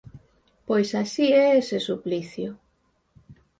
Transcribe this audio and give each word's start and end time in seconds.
Pois 0.67 0.89
así 1.03 1.25
é 1.45 1.47
ese 1.61 1.77
suplicio. 1.89 2.49